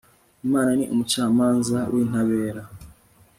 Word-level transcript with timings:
imana 0.45 0.71
ni 0.77 0.85
umucamanza 0.93 1.79
w'intabera 1.93 2.61